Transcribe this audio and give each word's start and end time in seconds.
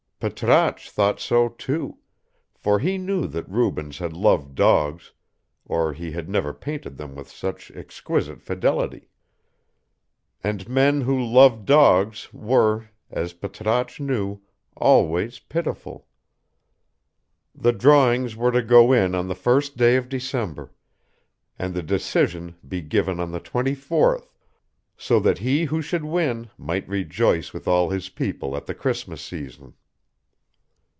Patrasche 0.23 0.87
thought 0.91 1.19
so 1.19 1.49
too, 1.49 1.97
for 2.53 2.77
he 2.77 2.99
knew 2.99 3.25
that 3.25 3.49
Rubens 3.49 3.97
had 3.97 4.13
loved 4.13 4.53
dogs 4.53 5.13
or 5.65 5.93
he 5.93 6.11
had 6.11 6.29
never 6.29 6.53
painted 6.53 6.95
them 6.95 7.15
with 7.15 7.27
such 7.27 7.71
exquisite 7.71 8.39
fidelity; 8.39 9.09
and 10.43 10.69
men 10.69 11.01
who 11.01 11.19
loved 11.19 11.65
dogs 11.65 12.31
were, 12.31 12.91
as 13.09 13.33
Patrasche 13.33 13.99
knew, 13.99 14.39
always 14.77 15.39
pitiful. 15.39 16.05
The 17.55 17.73
drawings 17.73 18.35
were 18.35 18.51
to 18.51 18.61
go 18.61 18.93
in 18.93 19.15
on 19.15 19.27
the 19.27 19.33
first 19.33 19.75
day 19.75 19.95
of 19.95 20.07
December, 20.07 20.71
and 21.57 21.73
the 21.73 21.81
decision 21.81 22.57
be 22.67 22.81
given 22.83 23.19
on 23.19 23.31
the 23.31 23.39
twenty 23.39 23.73
fourth, 23.73 24.31
so 24.95 25.19
that 25.19 25.39
he 25.39 25.63
who 25.65 25.81
should 25.81 26.05
win 26.05 26.51
might 26.59 26.87
rejoice 26.87 27.53
with 27.55 27.67
all 27.67 27.89
his 27.89 28.09
people 28.09 28.55
at 28.55 28.67
the 28.67 28.75
Christmas 28.75 29.23
season. 29.23 29.73